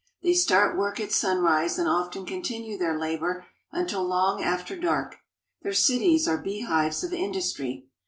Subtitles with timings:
[0.23, 5.17] They start work at sunrise and often con tinue their labor until long after dark.
[5.61, 7.85] Their cities are bee hives of industry.